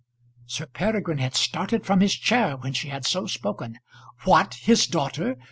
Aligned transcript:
Sir 0.47 0.65
Peregrine 0.65 1.19
had 1.19 1.35
started 1.35 1.85
from 1.85 1.99
his 1.99 2.15
chair 2.15 2.57
when 2.57 2.73
she 2.73 2.89
had 2.89 3.05
so 3.05 3.27
spoken. 3.27 3.77
What! 4.23 4.55
his 4.55 4.87
daughter! 4.87 5.37